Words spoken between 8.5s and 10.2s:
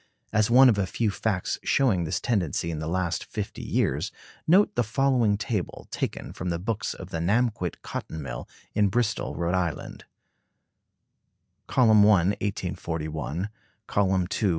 in Bristol, Rhode Island: